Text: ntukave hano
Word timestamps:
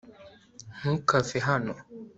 ntukave 0.79 1.37
hano 1.47 1.73